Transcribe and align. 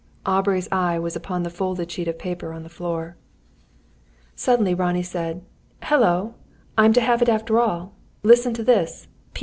Aubrey's 0.25 0.67
eye 0.71 0.97
was 0.97 1.15
upon 1.15 1.43
the 1.43 1.51
folded 1.51 1.91
sheet 1.91 2.07
of 2.07 2.17
paper 2.17 2.53
on 2.53 2.63
the 2.63 2.69
floor. 2.69 3.17
Suddenly 4.35 4.73
Ronnie 4.73 5.03
said: 5.03 5.43
"Hullo! 5.83 6.33
I'm 6.75 6.91
to 6.93 7.01
have 7.01 7.21
it 7.21 7.29
after 7.29 7.59
all! 7.59 7.93
Listen 8.23 8.55
to 8.55 8.63
this. 8.63 9.07